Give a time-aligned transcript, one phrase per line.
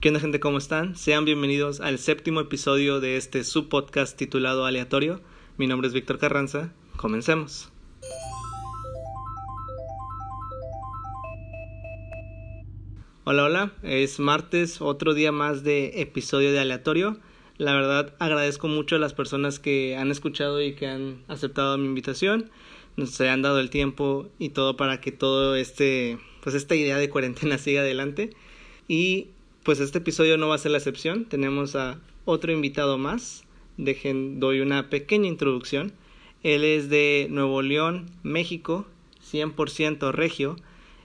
[0.00, 0.40] ¿Qué onda gente?
[0.40, 0.96] ¿Cómo están?
[0.96, 5.20] Sean bienvenidos al séptimo episodio de este subpodcast titulado Aleatorio.
[5.58, 6.72] Mi nombre es Víctor Carranza.
[6.96, 7.70] Comencemos.
[13.24, 13.72] Hola, hola.
[13.82, 17.18] Es martes, otro día más de episodio de Aleatorio.
[17.58, 21.84] La verdad agradezco mucho a las personas que han escuchado y que han aceptado mi
[21.84, 22.50] invitación.
[23.04, 27.10] Se han dado el tiempo y todo para que todo este, pues esta idea de
[27.10, 28.30] cuarentena siga adelante.
[28.88, 29.28] Y
[29.70, 31.26] pues este episodio no va a ser la excepción.
[31.26, 33.44] Tenemos a otro invitado más.
[33.76, 35.92] Dejen, doy una pequeña introducción.
[36.42, 38.84] Él es de Nuevo León, México,
[39.32, 40.56] 100% regio.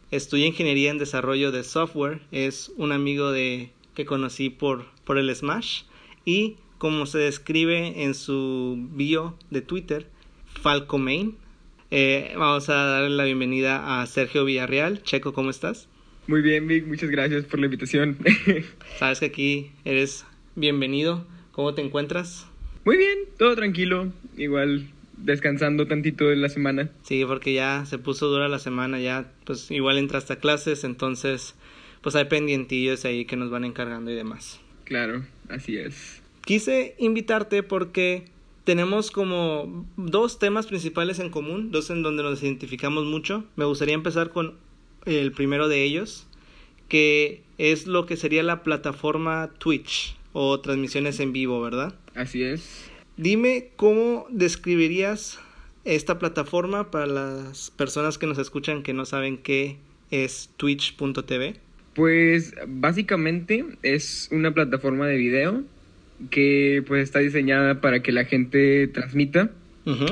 [0.09, 2.21] Estudia ingeniería en desarrollo de software.
[2.31, 5.83] Es un amigo de que conocí por, por el Smash.
[6.25, 10.09] Y como se describe en su bio de Twitter,
[10.47, 11.37] Falcomain.
[11.91, 15.03] Eh, vamos a darle la bienvenida a Sergio Villarreal.
[15.03, 15.87] Checo, ¿cómo estás?
[16.27, 18.17] Muy bien, Vic, muchas gracias por la invitación.
[18.97, 20.25] Sabes que aquí eres
[20.55, 21.23] bienvenido.
[21.51, 22.47] ¿Cómo te encuentras?
[22.83, 24.11] Muy bien, todo tranquilo.
[24.35, 26.89] Igual descansando tantito de la semana.
[27.03, 31.53] Sí, porque ya se puso dura la semana, ya pues igual entraste a clases, entonces
[32.01, 34.59] pues hay pendientillos ahí que nos van encargando y demás.
[34.83, 36.23] Claro, así es.
[36.43, 38.25] Quise invitarte porque
[38.63, 43.45] tenemos como dos temas principales en común, dos en donde nos identificamos mucho.
[43.55, 44.55] Me gustaría empezar con
[45.05, 46.27] el primero de ellos,
[46.87, 51.93] que es lo que sería la plataforma Twitch o transmisiones en vivo, ¿verdad?
[52.13, 52.89] Así es.
[53.17, 55.39] Dime cómo describirías
[55.85, 59.77] esta plataforma para las personas que nos escuchan que no saben qué
[60.11, 61.55] es twitch.tv.
[61.93, 65.63] Pues básicamente es una plataforma de video
[66.29, 69.51] que pues está diseñada para que la gente transmita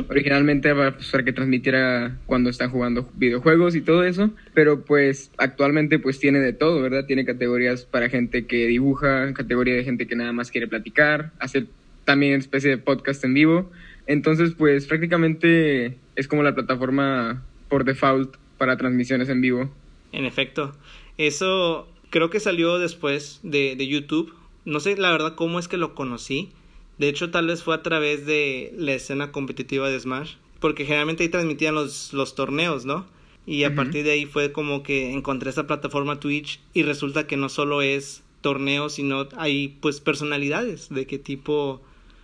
[0.07, 5.97] Originalmente pues, para que transmitiera cuando están jugando videojuegos y todo eso, pero pues actualmente
[5.97, 7.05] pues tiene de todo, ¿verdad?
[7.07, 11.65] Tiene categorías para gente que dibuja, categoría de gente que nada más quiere platicar, hacer
[12.05, 13.71] también especie de podcast en vivo.
[14.05, 19.73] Entonces pues prácticamente es como la plataforma por default para transmisiones en vivo.
[20.11, 20.75] En efecto,
[21.17, 24.35] eso creo que salió después de, de YouTube.
[24.65, 26.51] No sé la verdad cómo es que lo conocí
[26.97, 31.23] de hecho, tal vez fue a través de la escena competitiva de Smash, porque generalmente
[31.23, 33.05] ahí transmitían los, los torneos, ¿no?
[33.45, 37.35] Y a partir de ahí fue como que encontré esta plataforma Twitch y resulta que
[37.35, 41.81] no solo es torneos, sino hay pues personalidades de qué tipo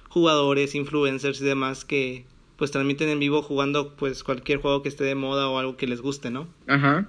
[0.08, 2.24] jugadores, influencers y demás que
[2.58, 5.88] pues transmiten en vivo jugando pues cualquier juego que esté de moda o algo que
[5.88, 6.48] les guste, ¿no?
[6.68, 7.08] Ajá.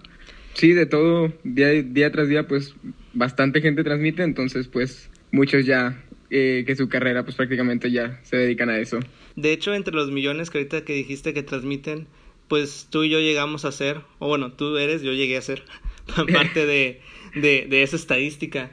[0.54, 2.74] Sí, de todo, día, día tras día pues
[3.12, 8.36] bastante gente transmite, entonces pues muchos ya eh, que su carrera pues prácticamente ya se
[8.36, 9.00] dedican a eso.
[9.36, 12.06] De hecho, entre los millones que ahorita que dijiste que transmiten,
[12.48, 15.62] pues tú y yo llegamos a ser, o bueno, tú eres, yo llegué a ser
[16.32, 17.00] parte de,
[17.34, 18.72] de, esa estadística.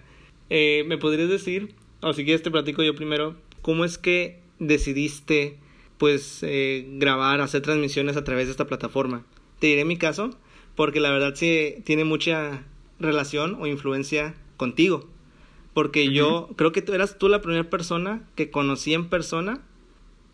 [0.50, 5.58] Eh, ¿Me podrías decir, o si quieres te platico yo primero, cómo es que decidiste
[5.98, 9.26] pues eh, grabar, hacer transmisiones a través de esta plataforma?
[9.60, 10.38] Te diré mi caso,
[10.76, 12.64] porque la verdad sí tiene mucha
[13.00, 15.10] relación o influencia contigo.
[15.78, 19.62] Porque yo creo que tú eras tú la primera persona que conocí en persona.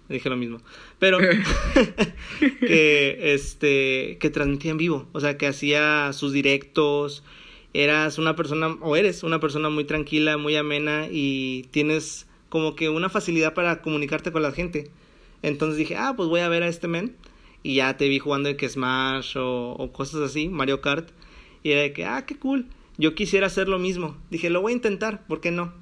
[0.08, 0.62] Dije lo mismo.
[1.00, 1.18] Pero
[2.62, 7.26] que este que transmitía en vivo, o sea, que hacía sus directos.
[7.74, 12.88] Eras una persona o eres una persona muy tranquila, muy amena y tienes como que
[12.88, 14.92] una facilidad para comunicarte con la gente.
[15.42, 17.18] Entonces dije, "Ah, pues voy a ver a este men."
[17.64, 21.10] Y ya te vi jugando de que Smash o, o cosas así, Mario Kart.
[21.64, 22.66] Y era de que, "Ah, qué cool."
[22.98, 24.18] Yo quisiera hacer lo mismo.
[24.30, 25.74] Dije, lo voy a intentar, ¿por qué no?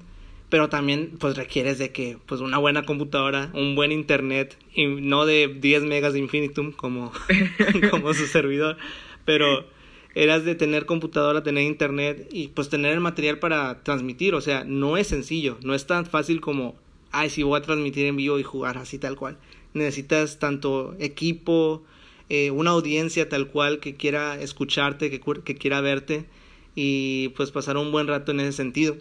[0.48, 5.24] Pero también, pues requieres de que, pues una buena computadora, un buen internet, y no
[5.24, 7.12] de 10 megas de infinitum como,
[7.90, 8.76] como su servidor,
[9.24, 9.66] pero
[10.14, 14.34] eras de tener computadora, tener internet y pues tener el material para transmitir.
[14.34, 16.76] O sea, no es sencillo, no es tan fácil como,
[17.12, 19.38] ay, si voy a transmitir en vivo y jugar así tal cual.
[19.72, 21.82] Necesitas tanto equipo,
[22.28, 26.26] eh, una audiencia tal cual que quiera escucharte, que, que quiera verte
[26.74, 28.96] y pues pasar un buen rato en ese sentido.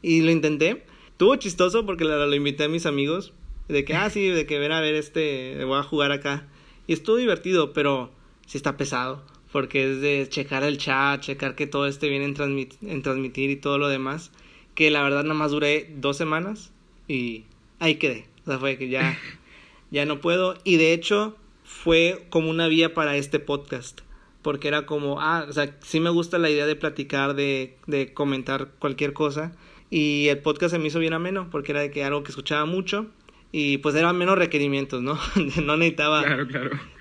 [0.00, 0.84] Y lo intenté.
[1.16, 3.32] Tuvo chistoso porque lo, invité a mis amigos.
[3.68, 6.48] De que, ah, sí, de que ven a ver este, voy a jugar acá.
[6.86, 8.10] Y estuvo divertido, pero
[8.46, 9.24] sí está pesado.
[9.52, 13.56] Porque es de checar el chat, checar que todo esté bien en, en transmitir y
[13.56, 14.32] todo lo demás.
[14.74, 16.72] Que la verdad nada más duré dos semanas
[17.06, 17.44] y
[17.78, 18.26] ahí quedé.
[18.44, 19.18] O sea, fue que ya,
[19.90, 20.56] ya no puedo.
[20.64, 24.00] Y de hecho fue como una vía para este podcast
[24.42, 28.12] porque era como, ah, o sea, sí me gusta la idea de platicar, de, de
[28.12, 29.52] comentar cualquier cosa.
[29.90, 32.64] Y el podcast se me hizo bien ameno, porque era de que algo que escuchaba
[32.64, 33.06] mucho
[33.52, 35.18] y pues eran menos requerimientos, ¿no?
[35.62, 36.24] no necesitaba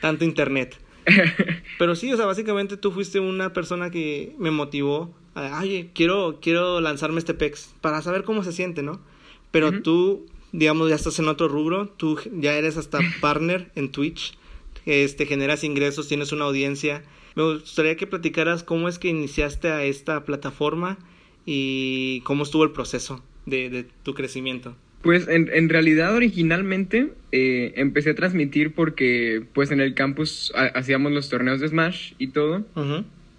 [0.02, 0.80] tanto internet.
[1.80, 6.82] Pero sí, o sea, básicamente tú fuiste una persona que me motivó Oye, quiero, quiero
[6.82, 9.00] lanzarme este PEX para saber cómo se siente, ¿no?
[9.52, 14.38] Pero tú, digamos, ya estás en otro rubro, tú ya eres hasta partner en Twitch,
[14.86, 17.04] este, generas ingresos, tienes una audiencia.
[17.36, 20.98] Me gustaría que platicaras cómo es que iniciaste a esta plataforma
[21.46, 24.76] y cómo estuvo el proceso de, de tu crecimiento.
[25.02, 31.12] Pues en, en realidad originalmente eh, empecé a transmitir porque pues en el campus hacíamos
[31.12, 32.64] los torneos de Smash y todo.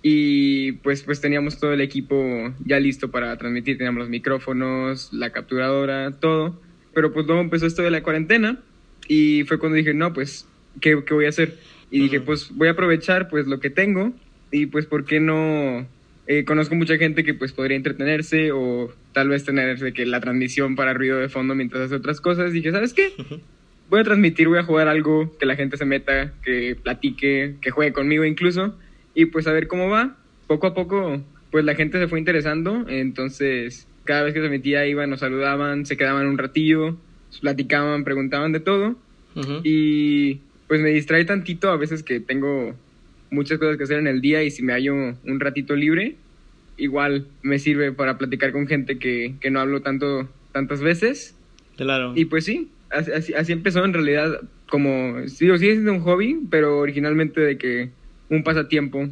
[0.02, 3.78] Y pues, pues teníamos todo el equipo ya listo para transmitir.
[3.78, 6.60] Teníamos los micrófonos, la capturadora, todo.
[6.92, 8.60] Pero pues luego empezó esto de la cuarentena
[9.06, 10.48] y fue cuando dije, no, pues,
[10.80, 11.58] ¿qué, qué voy a hacer?
[11.92, 14.12] Y dije, pues voy a aprovechar pues lo que tengo
[14.50, 15.86] y pues, ¿por qué no
[16.26, 20.76] eh, conozco mucha gente que pues podría entretenerse o tal vez tener que la transmisión
[20.76, 22.52] para ruido de fondo mientras hace otras cosas.
[22.52, 23.12] Dije, ¿sabes qué?
[23.90, 27.70] Voy a transmitir, voy a jugar algo, que la gente se meta, que platique, que
[27.70, 28.74] juegue conmigo incluso
[29.14, 30.16] y pues a ver cómo va.
[30.46, 34.86] Poco a poco pues la gente se fue interesando, entonces cada vez que se metía
[34.86, 36.96] iban, nos saludaban, se quedaban un ratillo,
[37.40, 38.96] platicaban, preguntaban de todo
[39.64, 40.40] y
[40.72, 42.74] pues me distrae tantito a veces que tengo
[43.28, 46.16] muchas cosas que hacer en el día y si me hallo un ratito libre,
[46.78, 51.36] igual me sirve para platicar con gente que, que no hablo tanto tantas veces.
[51.76, 52.14] Claro.
[52.16, 54.40] Y pues sí, así, así empezó en realidad
[54.70, 57.90] como, sí, sigue siendo un hobby, pero originalmente de que
[58.30, 59.10] un pasatiempo,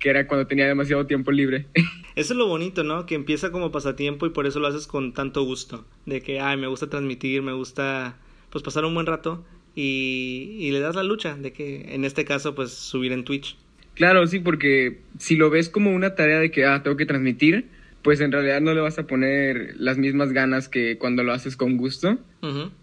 [0.00, 1.66] que era cuando tenía demasiado tiempo libre.
[2.16, 3.06] Eso es lo bonito, ¿no?
[3.06, 5.84] Que empieza como pasatiempo y por eso lo haces con tanto gusto.
[6.06, 8.16] De que, ay, me gusta transmitir, me gusta,
[8.50, 12.54] pues, pasar un buen rato y, le das la lucha de que en este caso
[12.54, 13.56] pues subir en Twitch.
[13.94, 17.66] Claro, sí, porque si lo ves como una tarea de que, ah, tengo que transmitir,
[18.02, 21.56] pues en realidad no le vas a poner las mismas ganas que cuando lo haces
[21.56, 22.18] con gusto,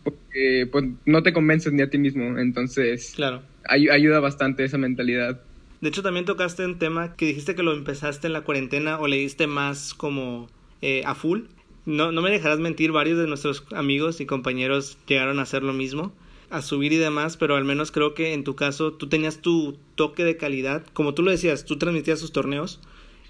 [0.04, 3.42] porque pues, no te convences ni a ti mismo, entonces claro.
[3.68, 5.42] ayuda bastante esa mentalidad.
[5.82, 9.08] De hecho, también tocaste un tema que dijiste que lo empezaste en la cuarentena o
[9.08, 10.48] le diste más como
[10.82, 11.42] eh, a full.
[11.86, 15.74] No, no me dejarás mentir, varios de nuestros amigos y compañeros llegaron a hacer lo
[15.74, 16.14] mismo
[16.50, 19.78] a subir y demás, pero al menos creo que en tu caso tú tenías tu
[19.96, 22.82] toque de calidad, como tú lo decías, tú transmitías sus torneos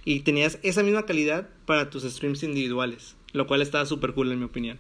[0.06, 4.40] y tenías esa misma calidad para tus streams individuales, lo cual estaba súper cool en
[4.40, 4.78] mi opinión.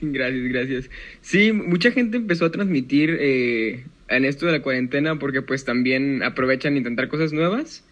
[0.00, 0.90] Gracias, gracias.
[1.20, 6.22] Sí, mucha gente empezó a transmitir eh, en esto de la cuarentena porque pues también
[6.22, 7.84] aprovechan intentar cosas nuevas.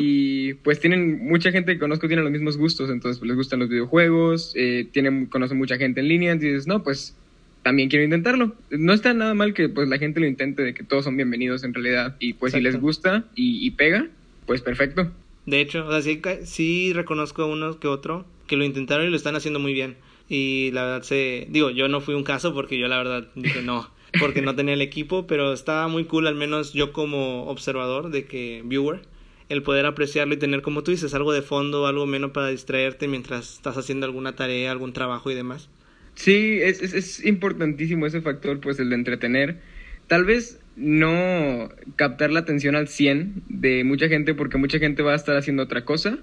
[0.00, 3.60] Y pues tienen, mucha gente que conozco tiene los mismos gustos, entonces pues, les gustan
[3.60, 7.16] los videojuegos, eh, tienen, conocen mucha gente en línea, entonces no, pues
[7.68, 8.54] también quiero intentarlo.
[8.70, 11.64] No está nada mal que pues la gente lo intente, de que todos son bienvenidos
[11.64, 12.16] en realidad.
[12.18, 14.08] Y pues si les gusta y, pega,
[14.46, 15.12] pues perfecto.
[15.44, 16.16] De hecho, o sea,
[16.46, 19.98] sí, reconozco a uno que otro que lo intentaron y lo están haciendo muy bien.
[20.30, 21.46] Y la verdad se...
[21.50, 24.72] Digo, yo no fui un caso porque yo la verdad dije no, porque no tenía
[24.72, 29.02] el equipo, pero estaba muy cool, al menos yo como observador de que, viewer,
[29.50, 33.08] el poder apreciarlo y tener, como tú dices, algo de fondo, algo menos para distraerte
[33.08, 35.68] mientras estás haciendo alguna tarea, algún trabajo y demás.
[36.18, 39.60] Sí, es, es, es, importantísimo ese factor, pues el de entretener.
[40.08, 45.12] Tal vez no captar la atención al 100 de mucha gente porque mucha gente va
[45.12, 46.18] a estar haciendo otra cosa,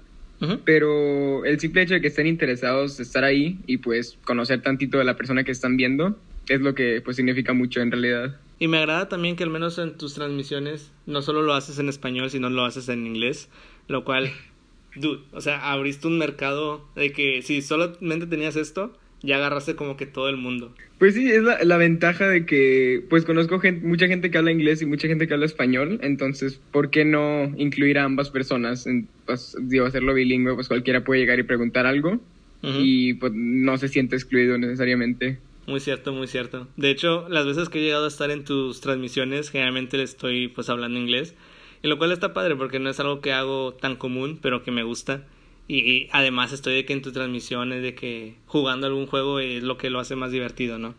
[0.66, 5.04] pero el simple hecho de que estén interesados, estar ahí y pues conocer tantito de
[5.04, 8.38] la persona que están viendo, es lo que pues significa mucho en realidad.
[8.58, 11.88] Y me agrada también que al menos en tus transmisiones no solo lo haces en
[11.88, 13.48] español, sino lo haces en inglés,
[13.88, 14.30] lo cual,
[14.94, 18.92] dude, o sea, abriste un mercado de que si solamente tenías esto,
[19.26, 20.74] ya agarraste como que todo el mundo.
[20.98, 24.52] Pues sí, es la, la ventaja de que, pues conozco gente, mucha gente que habla
[24.52, 28.86] inglés y mucha gente que habla español, entonces, ¿por qué no incluir a ambas personas?
[28.86, 32.20] En, pues, digo, hacerlo bilingüe, pues cualquiera puede llegar y preguntar algo
[32.62, 35.38] y pues no se siente excluido necesariamente.
[35.66, 36.68] Muy cierto, muy cierto.
[36.76, 40.48] De hecho, las veces que he llegado a estar en tus transmisiones, generalmente le estoy
[40.48, 41.34] pues hablando inglés,
[41.82, 44.70] y lo cual está padre porque no es algo que hago tan común, pero que
[44.70, 45.24] me gusta.
[45.68, 49.78] Y, además estoy de que en tus transmisiones, de que jugando algún juego es lo
[49.78, 50.94] que lo hace más divertido, ¿no?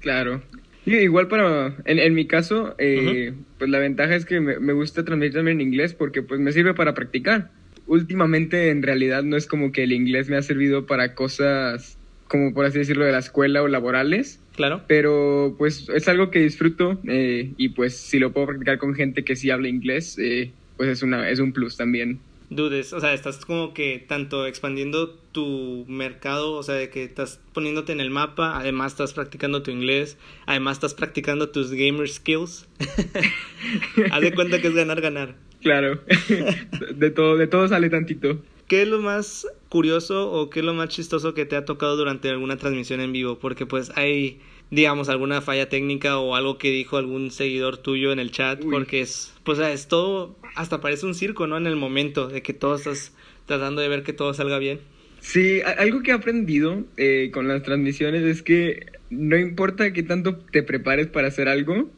[0.00, 0.42] Claro.
[0.86, 5.04] igual para, en, en mi caso, eh, pues la ventaja es que me, me, gusta
[5.04, 7.50] transmitir también en inglés porque pues me sirve para practicar.
[7.86, 12.54] Últimamente en realidad no es como que el inglés me ha servido para cosas como
[12.54, 14.40] por así decirlo de la escuela o laborales.
[14.56, 14.82] Claro.
[14.86, 19.24] Pero pues es algo que disfruto eh, y pues si lo puedo practicar con gente
[19.24, 22.20] que sí habla inglés, eh, pues es, una, es un plus también
[22.50, 27.40] dudes, o sea, estás como que tanto expandiendo tu mercado, o sea, de que estás
[27.52, 32.68] poniéndote en el mapa, además estás practicando tu inglés, además estás practicando tus gamer skills.
[34.10, 35.34] Haz de cuenta que es ganar, ganar.
[35.62, 36.00] Claro,
[36.94, 38.38] de todo, de todo sale tantito.
[38.68, 41.96] ¿Qué es lo más curioso o qué es lo más chistoso que te ha tocado
[41.96, 43.38] durante alguna transmisión en vivo?
[43.38, 48.18] Porque pues hay digamos, alguna falla técnica o algo que dijo algún seguidor tuyo en
[48.18, 51.56] el chat, porque es, pues, es todo, hasta parece un circo, ¿no?
[51.56, 53.12] En el momento de que todos estás
[53.46, 54.80] tratando de ver que todo salga bien.
[55.20, 60.36] Sí, algo que he aprendido eh, con las transmisiones es que no importa qué tanto
[60.36, 61.88] te prepares para hacer algo,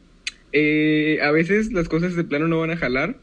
[0.53, 3.17] eh, a veces las cosas de plano no van a jalar.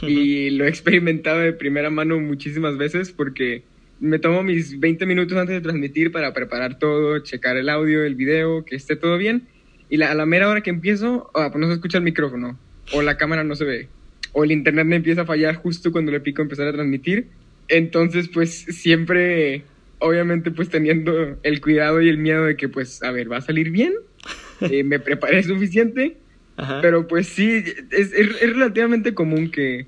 [0.00, 3.64] Y lo he experimentado de primera mano muchísimas veces porque
[4.02, 8.16] me tomo mis 20 minutos antes de transmitir para preparar todo, checar el audio, el
[8.16, 9.48] video, que esté todo bien.
[9.88, 12.58] Y a la mera hora que empiezo, pues no se escucha el micrófono,
[12.92, 13.88] o la cámara no se ve,
[14.32, 17.28] o el internet me empieza a fallar justo cuando le pico empezar a transmitir.
[17.68, 19.62] Entonces, pues siempre,
[19.98, 23.42] obviamente, pues teniendo el cuidado y el miedo de que, pues, a ver, va a
[23.42, 23.94] salir bien,
[24.60, 26.16] eh, me preparé suficiente
[26.82, 29.86] pero pues sí, es, es, relativamente común que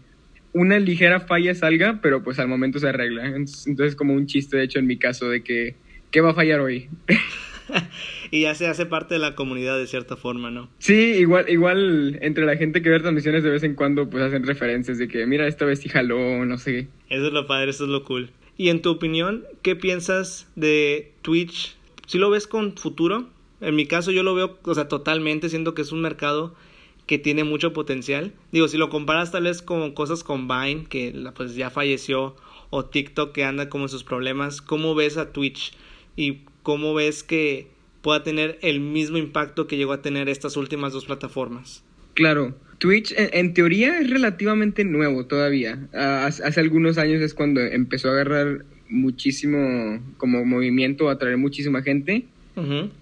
[0.55, 3.27] una ligera falla salga, pero pues al momento se arregla.
[3.27, 5.75] Entonces, como un chiste, de hecho, en mi caso, de que,
[6.11, 6.89] ¿qué va a fallar hoy?
[8.31, 10.71] y ya se hace parte de la comunidad de cierta forma, ¿no?
[10.79, 14.47] Sí, igual, igual entre la gente que ve transmisiones de vez en cuando, pues hacen
[14.47, 16.87] referencias de que, mira, esta vez sí jaló, no sé.
[17.11, 18.31] Eso es lo padre, eso es lo cool.
[18.57, 21.77] Y en tu opinión, ¿qué piensas de Twitch?
[22.07, 23.29] ¿Si lo ves con futuro?
[23.61, 26.55] En mi caso yo lo veo, o sea, totalmente, siento que es un mercado
[27.07, 28.33] que tiene mucho potencial.
[28.53, 32.37] Digo, si lo comparas tal vez con cosas con Vine, que pues ya falleció,
[32.71, 35.73] o TikTok que anda como sus problemas, ¿cómo ves a Twitch?
[36.17, 37.69] Y cómo ves que
[38.03, 41.85] pueda tener el mismo impacto que llegó a tener estas últimas dos plataformas.
[42.15, 45.89] Claro, Twitch en, teoría es relativamente nuevo todavía.
[45.95, 51.83] Ah, hace algunos años es cuando empezó a agarrar muchísimo como movimiento, a atraer muchísima
[51.83, 52.27] gente.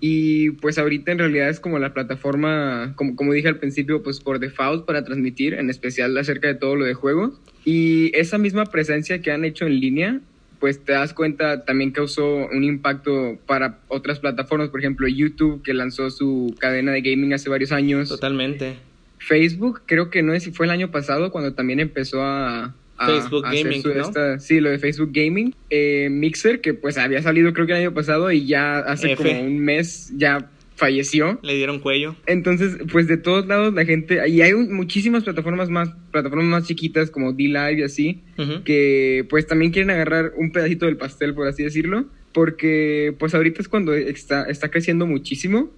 [0.01, 4.21] Y pues ahorita en realidad es como la plataforma, como, como dije al principio, pues
[4.21, 7.33] por default para transmitir, en especial acerca de todo lo de juegos.
[7.65, 10.21] Y esa misma presencia que han hecho en línea,
[10.59, 15.75] pues te das cuenta también causó un impacto para otras plataformas, por ejemplo YouTube que
[15.75, 18.09] lanzó su cadena de gaming hace varios años.
[18.09, 18.77] Totalmente.
[19.19, 22.75] Facebook creo que no sé si fue el año pasado cuando también empezó a,
[23.07, 24.41] Facebook Gaming, ¿no?
[24.41, 25.55] sí, lo de Facebook Gaming.
[25.71, 29.41] Eh, Mixer, que pues había salido creo que el año pasado y ya hace como
[29.41, 30.51] un mes ya
[30.83, 31.39] falleció.
[31.43, 32.17] Le dieron cuello.
[32.27, 37.11] Entonces, pues de todos lados la gente, y hay muchísimas plataformas más, plataformas más chiquitas
[37.11, 38.21] como D-Live y así,
[38.65, 43.63] que pues también quieren agarrar un pedacito del pastel, por así decirlo, porque pues ahorita
[43.63, 45.71] es cuando está, está creciendo muchísimo,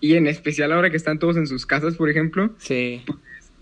[0.00, 2.54] y en especial ahora que están todos en sus casas, por ejemplo.
[2.58, 3.02] Sí.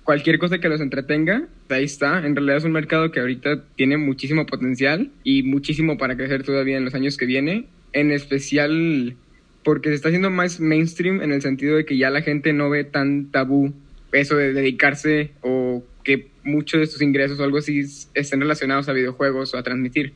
[0.04, 2.26] Cualquier cosa que los entretenga, ahí está.
[2.26, 6.76] En realidad es un mercado que ahorita tiene muchísimo potencial y muchísimo para crecer todavía
[6.76, 7.66] en los años que viene.
[7.94, 9.16] En especial
[9.62, 12.68] porque se está haciendo más mainstream en el sentido de que ya la gente no
[12.68, 13.72] ve tan tabú
[14.12, 17.82] eso de dedicarse o que muchos de sus ingresos o algo así
[18.12, 20.12] estén relacionados a videojuegos o a transmitir.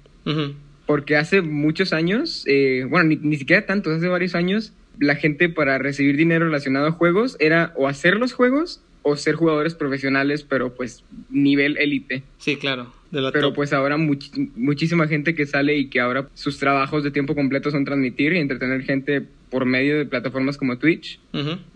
[0.84, 5.48] Porque hace muchos años, eh, bueno, ni, ni siquiera tantos, hace varios años, la gente
[5.48, 10.44] para recibir dinero relacionado a juegos era o hacer los juegos o ser jugadores profesionales,
[10.48, 12.22] pero pues nivel élite.
[12.38, 12.92] Sí, claro.
[13.32, 17.70] pero pues ahora muchísima gente que sale y que ahora sus trabajos de tiempo completo
[17.70, 21.18] son transmitir y entretener gente por medio de plataformas como Twitch,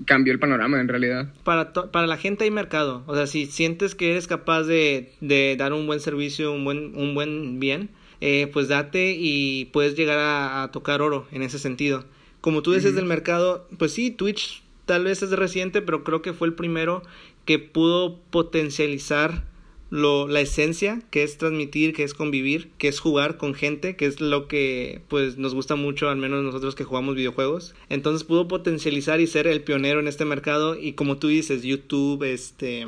[0.05, 1.33] cambió el panorama en realidad.
[1.43, 3.03] Para, para la gente hay mercado.
[3.07, 6.95] O sea, si sientes que eres capaz de, de dar un buen servicio, un buen,
[6.95, 7.89] un buen bien,
[8.25, 12.05] eh, pues date y puedes llegar a, tocar oro en ese sentido.
[12.41, 16.33] Como tú dices del mercado, pues sí, Twitch tal vez es reciente, pero creo que
[16.33, 17.03] fue el primero
[17.45, 19.45] que pudo potencializar
[19.91, 24.07] lo, la esencia, que es transmitir, que es convivir, que es jugar con gente, que
[24.07, 27.75] es lo que pues nos gusta mucho, al menos nosotros que jugamos videojuegos.
[27.91, 32.23] Entonces pudo potencializar y ser el pionero en este mercado y como tú dices, YouTube,
[32.23, 32.87] este...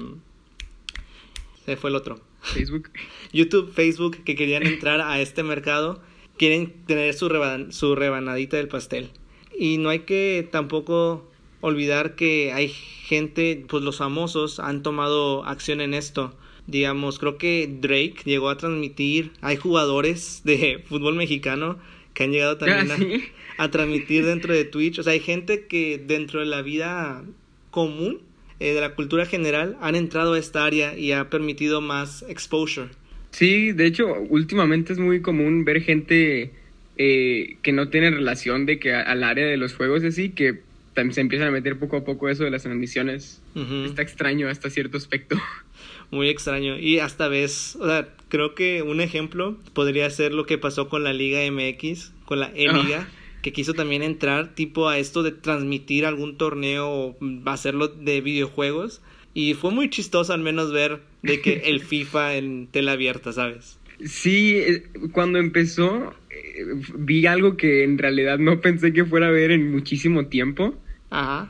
[1.66, 2.20] Se fue el otro.
[2.40, 2.90] Facebook.
[3.32, 6.00] YouTube, Facebook, que querían entrar a este mercado,
[6.38, 7.30] quieren tener su,
[7.70, 9.10] su rebanadita del pastel.
[9.58, 11.30] Y no hay que tampoco
[11.64, 16.37] olvidar que hay gente, pues los famosos han tomado acción en esto.
[16.66, 21.78] Digamos, creo que Drake llegó a transmitir, hay jugadores de fútbol mexicano
[22.12, 23.23] que han llegado también
[23.59, 24.99] ah, a, transmitir dentro de Twitch.
[24.99, 27.25] O sea, hay gente que dentro de la vida
[27.71, 28.21] común,
[28.61, 32.90] eh, de la cultura general, han entrado a esta área y ha permitido más exposure.
[33.30, 36.52] Sí, de hecho, últimamente es muy común ver gente
[36.99, 40.61] eh, que no tiene relación de que al área de los juegos así, que
[41.10, 43.42] se empiezan a meter poco a poco eso de las transmisiones.
[43.84, 45.36] Está extraño hasta cierto aspecto.
[46.10, 46.78] Muy extraño.
[46.78, 51.04] Y hasta ves, o sea, creo que un ejemplo podría ser lo que pasó con
[51.04, 53.08] la Liga MX, con la E-Liga.
[53.42, 59.02] que quiso también entrar tipo a esto de transmitir algún torneo o hacerlo de videojuegos.
[59.34, 63.78] Y fue muy chistoso al menos ver de que el FIFA en tela abierta, ¿sabes?
[64.04, 66.64] Sí, eh, cuando empezó eh,
[66.96, 70.74] vi algo que en realidad no pensé que fuera a ver en muchísimo tiempo.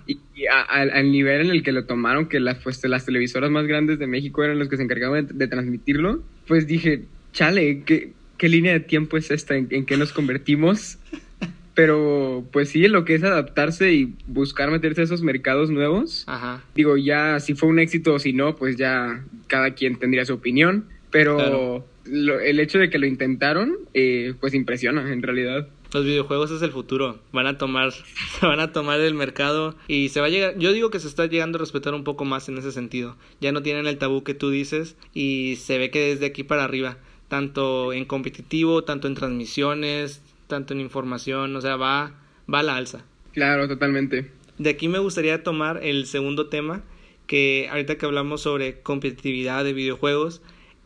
[0.06, 3.98] Y, al nivel en el que lo tomaron, que las, pues, las televisoras más grandes
[3.98, 8.72] de México eran los que se encargaban de, transmitirlo, pues dije, chale, ¿qué, qué línea
[8.72, 10.98] de tiempo es esta en, en que nos convertimos.
[11.74, 16.22] Pero pues sí, lo que es adaptarse y buscar meterse a esos mercados nuevos.
[16.28, 16.62] Ajá.
[16.74, 20.34] Digo, ya si fue un éxito o si no, pues ya cada quien tendría su
[20.34, 20.84] opinión.
[21.10, 25.68] Pero lo- el hecho de que lo intentaron, eh, pues impresiona en realidad.
[25.94, 27.20] Los videojuegos es el futuro.
[27.32, 27.92] Van a tomar,
[28.40, 30.58] se van a tomar el mercado y se va a llegar.
[30.58, 33.16] Yo digo que se está llegando a respetar un poco más en ese sentido.
[33.40, 36.64] Ya no tienen el tabú que tú dices y se ve que desde aquí para
[36.64, 36.98] arriba,
[37.28, 42.12] tanto en competitivo, tanto en transmisiones, tanto en información, o sea, va,
[42.52, 43.04] va a la alza.
[43.32, 44.32] Claro, totalmente.
[44.58, 46.82] De aquí me gustaría tomar el segundo tema,
[47.28, 50.42] que ahorita que hablamos sobre competitividad de videojuegos,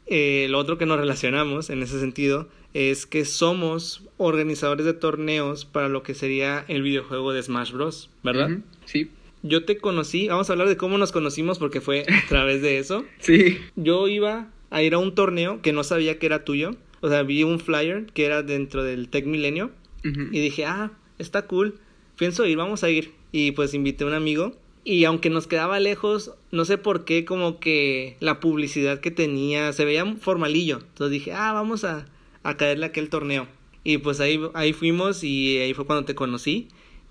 [0.09, 5.65] eh, lo otro que nos relacionamos en ese sentido es que somos organizadores de torneos
[5.65, 8.59] para lo que sería el videojuego de Smash Bros, ¿verdad?
[8.85, 9.11] Sí,
[9.43, 12.79] Yo te conocí, vamos a hablar de cómo nos conocimos porque fue a través de
[12.79, 13.05] eso.
[13.19, 13.59] sí.
[13.77, 17.23] Yo iba a ir a un torneo que no sabía que era tuyo, o sea,
[17.23, 19.71] vi un flyer que era dentro del Tech Milenio
[20.05, 21.79] y dije, ah, está cool,
[22.17, 23.13] pienso ir, vamos a ir.
[23.31, 24.57] Y pues invité a un amigo.
[24.85, 29.73] Y aunque nos quedaba lejos, no sé por qué, como que la publicidad que tenía
[29.73, 30.79] se veía formalillo.
[30.79, 32.07] Entonces dije, ah, vamos a,
[32.43, 33.47] a caerle aquel torneo.
[33.85, 36.69] Y pues ahí, ahí fuimos y ahí fue cuando te conocí.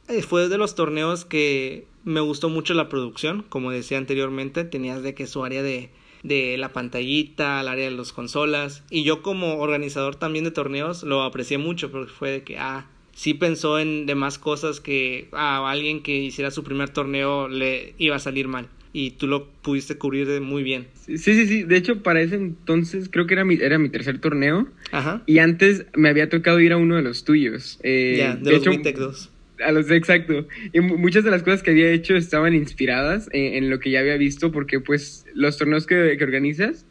[0.07, 5.03] Eh, Fue de los torneos que me gustó mucho la producción, como decía anteriormente, tenías
[5.03, 5.89] de que su área de,
[6.23, 11.03] de la pantallita, el área de las consolas, y yo como organizador también de torneos
[11.03, 15.67] lo aprecié mucho porque fue de que, ah, sí pensó en demás cosas que a
[15.69, 19.95] alguien que hiciera su primer torneo le iba a salir mal, y tú lo pudiste
[19.97, 20.85] cubrir muy bien.
[21.07, 21.63] Sí, sí, sí.
[21.63, 24.67] De hecho, para ese entonces creo que era mi, era mi tercer torneo.
[24.91, 25.23] Ajá.
[25.25, 27.79] Y antes me había tocado ir a uno de los tuyos.
[27.83, 29.31] Eh, ya, de, los hecho, Witec 2.
[29.65, 30.47] A los exacto.
[30.73, 33.89] Y mu- muchas de las cosas que había hecho estaban inspiradas en, en lo que
[33.91, 36.85] ya había visto, porque pues los torneos que, que organizas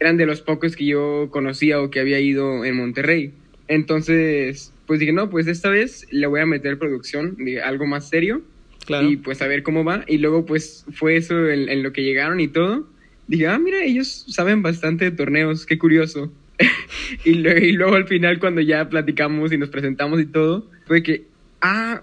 [0.00, 3.32] eran de los pocos que yo conocía o que había ido en Monterrey.
[3.68, 8.08] Entonces, pues dije, no, pues esta vez le voy a meter producción de algo más
[8.08, 8.42] serio
[8.86, 9.08] Claro.
[9.08, 10.04] y pues a ver cómo va.
[10.08, 12.88] Y luego pues fue eso en, en lo que llegaron y todo.
[13.28, 16.32] Dije, ah, mira, ellos saben bastante de torneos, qué curioso.
[17.24, 21.22] y, luego al final cuando ya platicamos y nos presentamos y todo, fue que,
[21.60, 22.02] ah,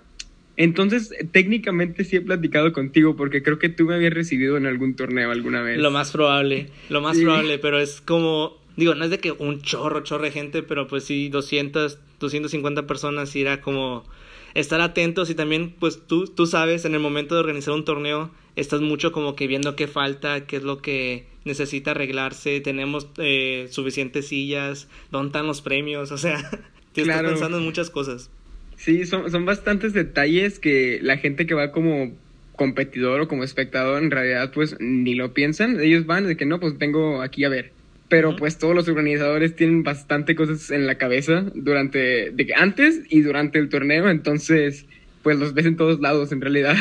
[0.56, 4.96] entonces técnicamente sí he platicado contigo porque creo que tú me habías recibido en algún
[4.96, 5.78] torneo alguna vez.
[5.78, 7.24] Lo más probable, lo más Sí.
[7.26, 10.88] probable, pero es como, digo, no es de que un chorro, chorro de gente, pero
[10.88, 14.06] pues sí, 200, 250 personas, y era como
[14.54, 18.32] estar atentos y también, pues tú, tú sabes, en el momento de organizar un torneo,
[18.56, 23.68] estás mucho como que viendo qué falta, qué es lo que necesita arreglarse, tenemos eh,
[23.70, 26.38] suficientes sillas, dónde están los premios, o sea,
[26.94, 27.20] te Claro.
[27.20, 28.30] estás pensando en muchas cosas.
[28.78, 32.12] Sí, son, son bastantes detalles que la gente que va como
[32.56, 35.80] competidor o como espectador en realidad pues ni lo piensan.
[35.80, 37.72] Ellos van de que no, pues vengo aquí a ver.
[38.10, 43.22] Pero pues todos los organizadores tienen bastante cosas en la cabeza durante, de antes y
[43.22, 44.86] durante el torneo, entonces
[45.24, 46.76] pues los ves en todos lados en realidad.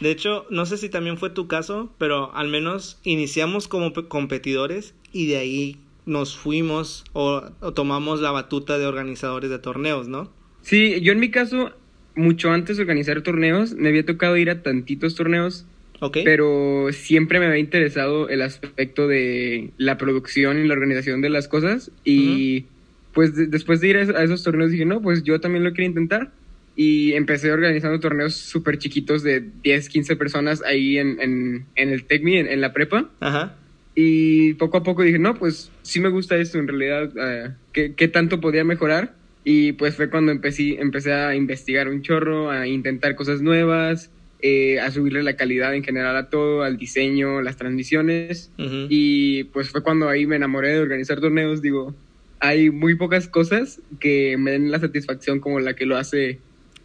[0.00, 4.06] De hecho, no sé si también fue tu caso, pero al menos iniciamos como pe-
[4.08, 10.08] competidores y de ahí nos fuimos o, o tomamos la batuta de organizadores de torneos,
[10.08, 10.32] ¿no?
[10.62, 11.72] Sí, yo en mi caso,
[12.14, 15.66] mucho antes de organizar torneos, me había tocado ir a tantitos torneos
[16.00, 16.18] ¿Ok?
[16.24, 21.46] pero siempre me había interesado el aspecto de la producción y la organización de las
[21.48, 22.64] cosas y
[23.12, 25.72] pues de- después de ir a, a esos torneos dije, no, pues yo también lo
[25.72, 26.30] quiero intentar
[26.76, 32.04] y empecé organizando torneos súper chiquitos de 10, 15 personas ahí en, en, en el
[32.04, 33.56] TECMI, en, en la prepa Ajá.
[33.94, 37.94] y poco a poco dije, no, pues sí me gusta esto en realidad, eh, ¿qué,
[37.94, 39.14] qué tanto podía mejorar?
[39.44, 44.10] Y pues fue cuando empecé, empecé a investigar un chorro, a intentar cosas nuevas,
[44.42, 48.50] eh, a subirle la calidad en general a todo, al diseño, las transmisiones.
[48.56, 51.62] Y pues fue cuando ahí me enamoré de organizar torneos.
[51.62, 51.94] Digo,
[52.40, 56.38] hay muy pocas cosas que me den la satisfacción como la que lo hace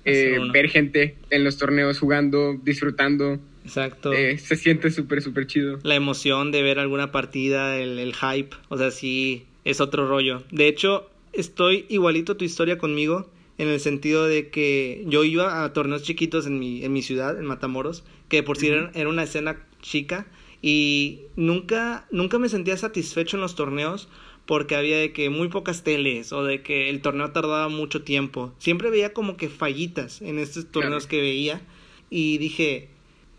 [0.03, 3.39] eh, ver gente en los torneos jugando, disfrutando.
[3.63, 4.13] Exacto.
[4.13, 5.79] Eh, se siente súper, súper chido.
[5.83, 10.43] La emoción de ver alguna partida, el, el hype, o sea, sí, es otro rollo.
[10.51, 15.63] De hecho, estoy igualito a tu historia conmigo, en el sentido de que yo iba
[15.63, 19.09] a torneos chiquitos en mi, en mi ciudad, en Matamoros, que por si era, era
[19.09, 20.27] una escena chica,
[20.61, 24.09] y nunca, nunca me sentía satisfecho en los torneos
[24.45, 28.53] porque había de que muy pocas teles o de que el torneo tardaba mucho tiempo.
[28.57, 31.09] Siempre veía como que fallitas en estos torneos Claro.
[31.09, 31.61] que veía
[32.09, 32.89] y dije,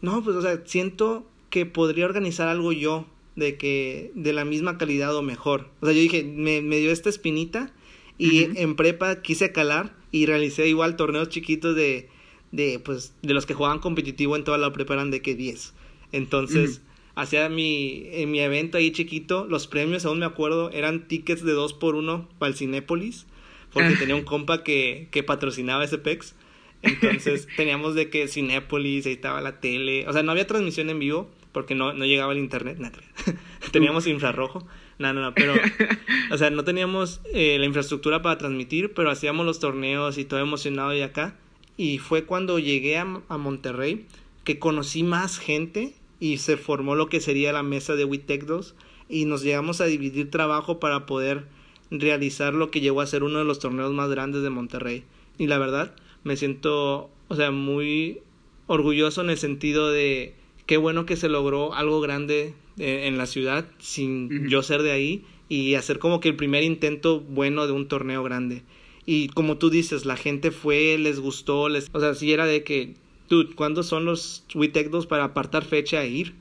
[0.00, 4.78] no, pues o sea, siento que podría organizar algo yo de que de la misma
[4.78, 5.68] calidad o mejor.
[5.80, 7.72] O sea, yo dije, me, me dio esta espinita
[8.18, 12.08] y en prepa quise calar y realicé igual torneos chiquitos de,
[12.52, 15.74] de pues de los que jugaban competitivo en toda la prepa eran de que 10.
[16.12, 16.80] Entonces,
[17.14, 21.52] hacía mi, en mi evento ahí chiquito, los premios, aún me acuerdo, eran tickets de
[21.52, 23.26] dos por uno para el Cinépolis,
[23.72, 26.34] porque tenía un compa que, que patrocinaba ese PEX.
[26.82, 30.98] Entonces teníamos de que Cinépolis, ahí estaba la tele, o sea, no había transmisión en
[30.98, 32.98] vivo, porque no, no llegaba el internet, nada.
[33.72, 34.66] teníamos infrarrojo.
[34.98, 35.54] No, no, no, pero,
[36.30, 40.38] o sea, no teníamos eh, la infraestructura para transmitir, pero hacíamos los torneos y todo
[40.38, 41.38] emocionado y acá.
[41.78, 44.04] Y fue cuando llegué a, Monterrey
[44.44, 48.74] que conocí más gente y se formó lo que sería la mesa de WeTech 2
[49.08, 51.46] y nos llegamos a dividir trabajo para poder
[51.90, 55.04] realizar lo que llegó a ser uno de los torneos más grandes de Monterrey.
[55.38, 58.20] Y la verdad, me siento, o sea, muy
[58.66, 60.34] orgulloso en el sentido de
[60.66, 65.24] qué bueno que se logró algo grande en la ciudad sin yo ser de ahí
[65.48, 68.62] y hacer como que el primer intento bueno de un torneo grande.
[69.06, 72.64] Y como tú dices, la gente fue, les gustó, les, o sea, si era de
[72.64, 72.94] que,
[73.28, 76.34] dude, ¿cuándo son los WeTech para apartar fecha e ir?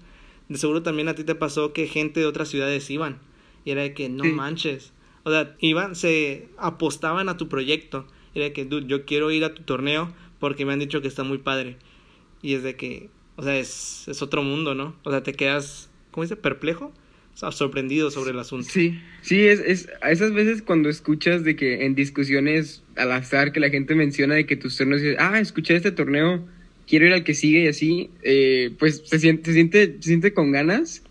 [0.50, 3.20] De seguro también a ti te pasó que gente de otras ciudades iban.
[3.64, 4.94] Y era de que, no manches.
[5.24, 8.08] O sea, iban, se apostaban a tu proyecto.
[8.34, 11.08] Era de que, dude, yo quiero ir a tu torneo porque me han dicho que
[11.08, 11.78] está muy padre.
[12.42, 14.95] Y es de que, o sea, es, es otro mundo, ¿no?
[15.04, 16.38] O sea, te quedas ¿cómo dice?
[16.38, 16.93] Perplejo.
[17.34, 18.69] O sea, sorprendido sobre el asunto.
[18.71, 23.52] Sí, sí, es, es a esas veces cuando escuchas de que en discusiones al azar
[23.52, 26.48] que la gente menciona de que tus torneos ah, escuché este torneo,
[26.88, 30.34] quiero ir al que sigue y así, eh, pues se siente, se siente, se siente
[30.34, 31.04] con ganas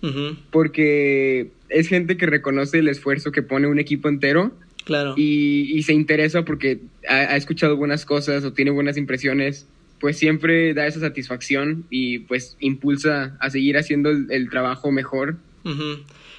[0.51, 4.57] porque es gente que reconoce el esfuerzo que pone un equipo entero.
[4.87, 5.15] Claro.
[5.19, 9.67] Y, y se interesa porque ha, ha, escuchado buenas cosas o tiene buenas impresiones
[10.05, 15.39] pues siempre da esa satisfacción y pues impulsa a seguir haciendo el, trabajo mejor.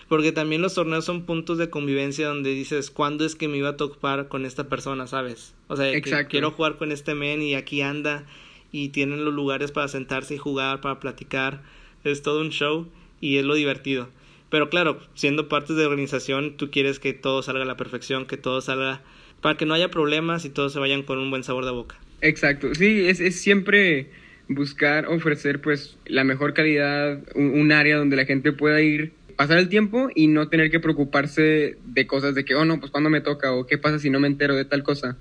[0.07, 3.69] Porque también los torneos son puntos de convivencia donde dices, ¿cuándo es que me iba
[3.69, 5.55] a topar con esta persona, sabes?
[5.67, 8.27] O sea, quiero jugar con este men y aquí anda
[8.71, 11.63] y tienen los lugares para sentarse y jugar, para platicar.
[12.03, 12.87] Es todo un show
[13.19, 14.09] y es lo divertido.
[14.51, 18.37] Pero claro, siendo parte de organización, tú quieres que todo salga a la perfección, que
[18.37, 19.01] todo salga
[19.41, 21.97] para que no haya problemas y todos se vayan con un buen sabor de boca.
[22.21, 24.07] Exacto, sí, es, es siempre
[24.47, 29.69] buscar ofrecer pues la mejor calidad, un, área donde la gente pueda ir, pasar el
[29.69, 33.21] tiempo y no tener que preocuparse de cosas de que, oh no, pues cuando me
[33.21, 35.17] toca o qué pasa si no me entero de tal cosa.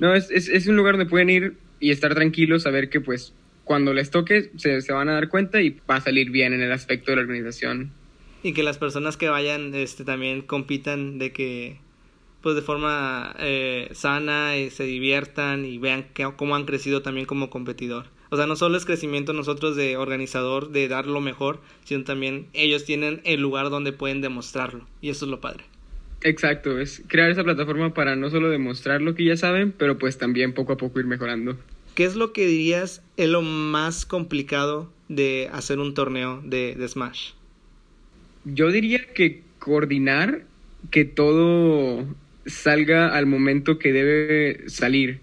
[0.00, 3.34] No, es, es, es, un lugar donde pueden ir y estar tranquilos, saber que pues
[3.64, 6.62] cuando les toque se, se van a dar cuenta y va a salir bien en
[6.62, 7.90] el aspecto de la organización.
[8.42, 11.80] Y que las personas que vayan este, también compitan de que
[12.46, 16.06] pues de forma eh, sana y se diviertan y vean
[16.36, 18.06] cómo han crecido también como competidor.
[18.30, 22.46] O sea, no solo es crecimiento nosotros de organizador, de dar lo mejor, sino también
[22.52, 24.86] ellos tienen el lugar donde pueden demostrarlo.
[25.00, 25.64] Y eso es lo padre.
[26.22, 30.16] Exacto, es crear esa plataforma para no solo demostrar lo que ya saben, pero pues
[30.16, 31.58] también poco a poco ir mejorando.
[31.96, 36.86] ¿Qué es lo que dirías es lo más complicado de hacer un torneo de, de
[36.86, 37.32] Smash?
[38.44, 40.44] Yo diría que coordinar
[40.92, 42.06] que todo
[42.46, 45.20] salga al momento que debe salir.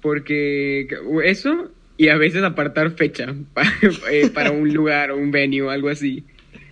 [0.00, 0.88] Porque
[1.24, 3.34] eso y a veces apartar fecha
[4.10, 6.24] eh, para, un lugar o un venue o algo así.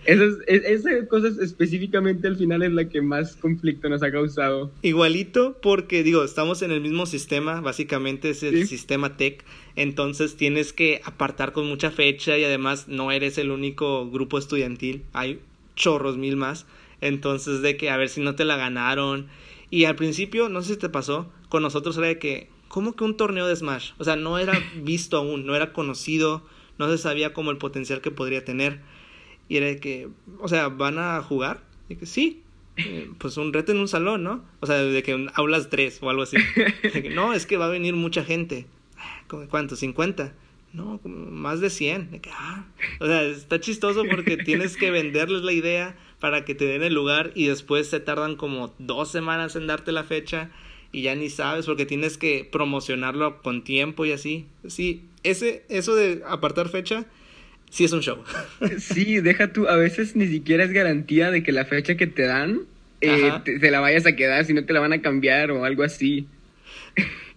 [0.05, 4.71] Esas, esa cosas específicamente al final es la que más conflicto nos ha causado.
[4.81, 9.43] Igualito porque digo, estamos en el mismo sistema, básicamente es el sistema tech,
[9.75, 15.03] entonces tienes que apartar con mucha fecha y además no eres el único grupo estudiantil,
[15.11, 15.41] hay
[15.75, 16.65] chorros mil más,
[17.01, 19.27] entonces de que a ver si no te la ganaron
[19.69, 23.03] y al principio, no sé si te pasó, con nosotros era de que, ¿cómo que
[23.03, 23.91] un torneo de Smash?
[23.97, 26.43] O sea, no era visto aún, no era conocido,
[26.77, 28.79] no se sabía como el potencial que podría tener.
[29.49, 31.63] Y era de que, o sea, ¿van a jugar?
[31.89, 32.43] Y que sí,
[32.77, 34.43] eh, pues un reto en un salón, ¿no?
[34.59, 36.37] O sea, de que aulas tres o algo así.
[36.93, 38.67] que, no, es que va a venir mucha gente.
[39.49, 39.75] ¿Cuánto?
[39.75, 40.33] ¿50?
[40.73, 42.11] No, más de 100.
[42.11, 42.65] De que, ah.
[42.99, 46.93] O sea, está chistoso porque tienes que venderles la idea para que te den el
[46.93, 50.49] lugar y después se tardan como dos semanas en darte la fecha
[50.91, 54.45] y ya ni sabes porque tienes que promocionarlo con tiempo y así.
[54.67, 57.05] Sí, ese, eso de apartar fecha,
[57.69, 58.23] sí es un show.
[58.79, 62.23] Sí, deja tú, a veces ni siquiera es garantía de que la fecha que te
[62.23, 62.61] dan
[63.01, 65.83] eh, te, la vayas a quedar, si no te la van a cambiar o algo
[65.83, 66.27] así.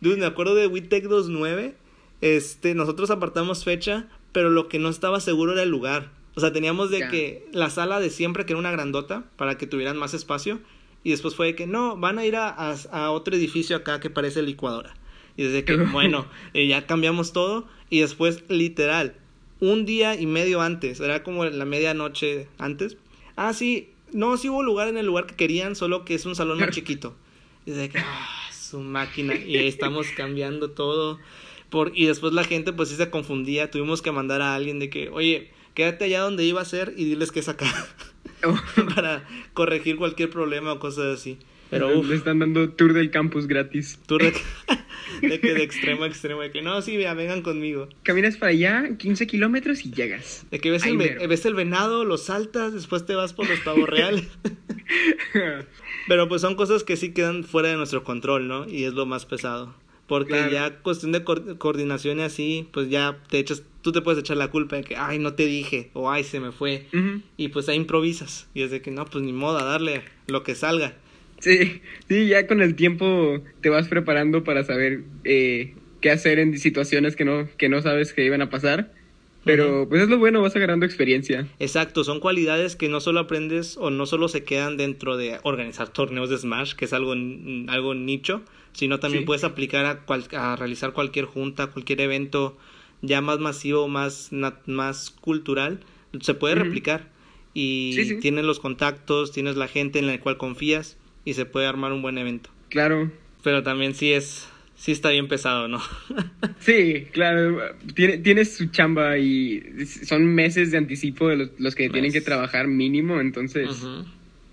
[0.00, 1.74] Dude, me acuerdo de WeTech 29,
[2.22, 6.10] este, nosotros apartamos fecha, pero lo que no estaba seguro era el lugar.
[6.34, 9.66] O sea, teníamos de que la sala de siempre, que era una grandota, para que
[9.66, 10.60] tuvieran más espacio.
[11.02, 14.10] Y después fue de que no, van a ir a, a, otro edificio acá que
[14.10, 14.94] parece licuadora.
[15.36, 17.66] Y desde que, bueno, eh, ya cambiamos todo.
[17.88, 19.14] Y después, literal,
[19.60, 22.96] un día y medio antes, era como la medianoche antes.
[23.36, 26.36] Ah, sí, no, sí hubo lugar en el lugar que querían, solo que es un
[26.36, 27.16] salón más chiquito.
[27.66, 29.34] Y desde que, ah, su máquina.
[29.34, 31.18] Y estamos cambiando todo.
[31.70, 33.70] Por, y después la gente, pues sí se confundía.
[33.70, 37.06] Tuvimos que mandar a alguien de que, oye, quédate allá donde iba a ser y
[37.06, 37.66] diles que es acá.
[38.94, 41.38] Para corregir cualquier problema o cosas así.
[41.70, 43.98] Pero Le están dando tour del campus gratis.
[44.04, 44.20] Tour
[45.22, 46.42] de, que de extremo a extremo.
[46.42, 47.88] De que no, sí, vea, vengan conmigo.
[48.02, 50.44] Caminas para allá 15 kilómetros y llegas.
[50.50, 53.88] De que ves, el, ves el venado, lo saltas, después te vas por los pavos
[53.88, 54.28] reales.
[56.08, 58.68] Pero pues son cosas que sí quedan fuera de nuestro control, ¿no?
[58.68, 59.74] Y es lo más pesado.
[60.10, 64.38] Porque ya cuestión de coordinación y así, pues ya te echas, tú te puedes echar
[64.38, 66.86] la culpa de que, ay, no te dije, o ay, se me fue.
[67.36, 68.48] Y pues ahí improvisas.
[68.52, 70.94] Y es de que no, pues ni modo, a darle lo que salga.
[71.38, 76.58] Sí, sí, ya con el tiempo te vas preparando para saber eh, qué hacer en
[76.58, 78.92] situaciones que no, que no sabes que iban a pasar.
[79.44, 81.48] Pero pues es lo bueno, vas agarrando experiencia.
[81.59, 85.88] Exacto, son cualidades que no solo aprendes o no solo se quedan dentro de organizar
[85.88, 90.92] torneos de Smash, que es algo, algo nicho, sino también puedes aplicar a, a, realizar
[90.92, 92.57] cualquier junta, cualquier evento
[93.03, 94.31] ya más masivo, más,
[94.66, 95.81] más cultural,
[96.20, 97.09] se puede replicar.
[97.55, 101.92] Y tienes los contactos, tienes la gente en la cual confías y se puede armar
[101.92, 102.50] un buen evento.
[102.68, 103.11] Claro.
[103.42, 104.48] Pero también sí es,
[104.80, 105.78] sí está bien pesado, ¿no?
[106.58, 107.60] sí, claro.
[107.94, 112.66] Tiene, tienes su chamba y son meses de anticipo de los, que tienen que trabajar
[112.66, 113.68] mínimo, entonces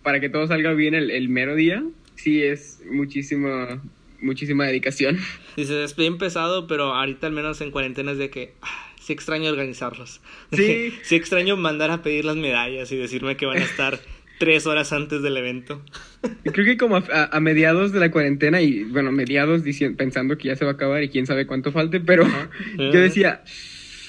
[0.03, 1.83] para que todo salga bien el, el mero día,
[2.15, 3.81] sí es muchísima,
[4.21, 5.17] muchísima dedicación.
[5.55, 9.13] Dice, es bien pesado, pero ahorita al menos en cuarentena es de que ah, sí
[9.13, 10.19] extraño organizarlos.
[10.51, 10.93] Sí.
[11.03, 13.99] sí extraño mandar a pedir las medallas y decirme que van a estar
[14.37, 15.81] tres horas antes del evento.
[16.43, 19.63] Creo que como a, mediados de la cuarentena y bueno, mediados
[19.95, 22.25] pensando que ya se va a acabar y quién sabe cuánto falte, pero
[22.77, 23.43] yo decía,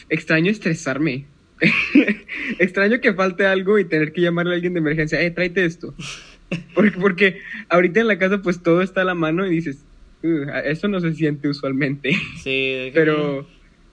[0.09, 1.27] extraño estresarme.
[2.59, 5.95] extraño que falte algo y tener que llamarle a alguien de emergencia, eh, tráete esto.
[6.75, 9.85] Porque, porque ahorita en la casa pues todo está a la mano y dices,
[10.64, 12.17] eso no se siente usualmente.
[12.43, 13.47] Sí, pero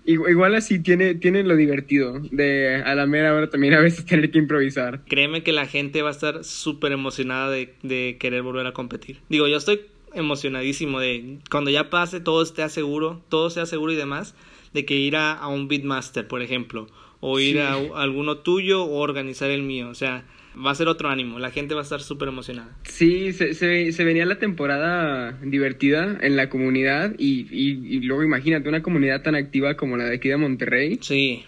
[0.05, 4.29] Igual así tiene, tiene lo divertido de a la mera hora también a veces tener
[4.29, 5.03] que improvisar.
[5.05, 9.19] Créeme que la gente va a estar súper emocionada de, de querer volver a competir.
[9.29, 9.81] Digo, yo estoy
[10.13, 14.35] emocionadísimo de cuando ya pase, todo esté seguro, todo sea seguro y demás,
[14.73, 16.87] de que ir a, un Beatmaster, por ejemplo,
[17.19, 19.89] o ir a, a, alguno tuyo o organizar el mío.
[19.89, 20.25] O sea,
[20.63, 22.75] va a ser otro ánimo, la gente va a estar súper emocionada.
[22.83, 28.81] Sí, se, se, venía la temporada divertida en la comunidad y, y, luego imagínate una
[28.81, 30.99] comunidad tan activa como la de aquí de Monterrey.
[31.01, 31.43] Sí.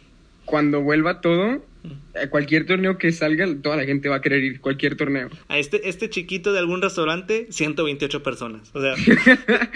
[0.45, 1.61] Cuando vuelva todo,
[2.21, 5.29] a cualquier torneo que salga, toda la gente va a querer ir, cualquier torneo.
[5.47, 8.71] A este, este chiquito de algún restaurante, 128 personas.
[8.73, 8.95] O sea.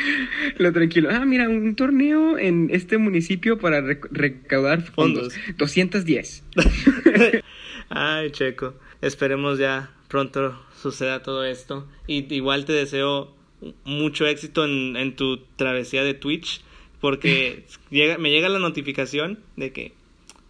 [0.57, 1.09] Lo tranquilo.
[1.11, 5.33] Ah, mira, un torneo en este municipio para recaudar fondos.
[5.33, 5.57] fondos.
[5.57, 6.43] 210.
[7.89, 11.87] Ay, Checo esperemos ya pronto suceda todo esto.
[12.07, 13.33] Y igual te deseo
[13.83, 16.61] mucho éxito en, en tu travesía de Twitch,
[16.99, 19.93] porque llega, me llega la notificación de que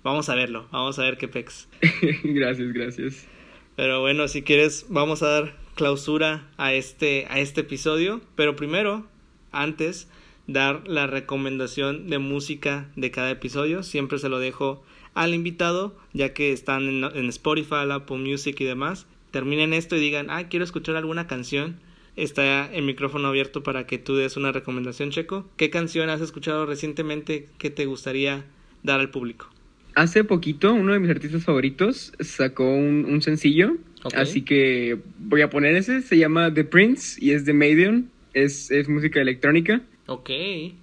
[0.03, 1.67] vamos a verlo, vamos a ver qué pex.
[2.23, 3.27] gracias, gracias.
[3.75, 8.21] Pero bueno, si quieres, vamos a dar clausura a este, a este episodio.
[8.35, 9.07] Pero primero,
[9.51, 10.09] antes,
[10.47, 13.83] dar la recomendación de música de cada episodio.
[13.83, 14.83] Siempre se lo dejo
[15.13, 19.07] al invitado, ya que están en, Spotify, Apple Music y demás.
[19.31, 21.77] Terminen esto y digan, ah, quiero escuchar alguna canción.
[22.15, 25.49] Está el micrófono abierto para que tú des una recomendación, Checo.
[25.55, 28.45] ¿Qué canción has escuchado recientemente que te gustaría
[28.83, 29.49] dar al público?
[29.95, 33.77] Hace poquito, uno de mis artistas favoritos sacó un, sencillo,
[34.15, 36.01] así que voy a poner ese.
[36.01, 39.81] Se llama The Prince y es de Maiden, es, es música electrónica.
[40.07, 40.29] Ok,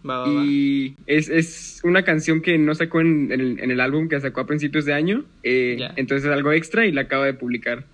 [0.09, 4.21] va, va, Y es, es una canción que no sacó en, en, el, álbum que
[4.21, 5.25] sacó a principios de año.
[5.43, 7.85] Eh, entonces es algo extra y la acaba de publicar.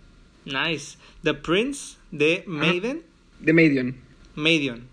[0.45, 0.99] Nice.
[1.23, 3.03] The Prince de Maiden.
[3.41, 3.97] De Maiden.
[4.35, 4.85] Maiden.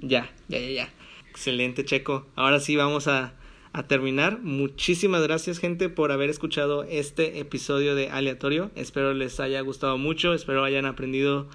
[0.00, 0.88] Ya, ya, ya, ya.
[1.30, 2.26] Excelente, Checo.
[2.36, 3.34] Ahora sí vamos a,
[3.72, 4.38] a terminar.
[4.40, 8.70] Muchísimas gracias, gente, por haber escuchado este episodio de Aleatorio.
[8.76, 10.32] Espero les haya gustado mucho.
[10.32, 11.48] Espero hayan aprendido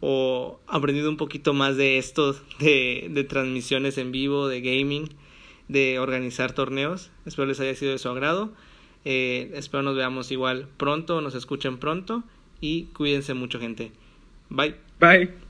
[0.00, 5.08] o aprendido un poquito más de esto de, de transmisiones en vivo, de gaming,
[5.68, 7.10] de organizar torneos.
[7.24, 8.52] Espero les haya sido de su agrado.
[9.04, 12.24] Eh, espero nos veamos igual pronto, nos escuchen pronto
[12.60, 13.92] y cuídense mucho gente.
[14.48, 14.74] Bye.
[14.98, 15.45] Bye.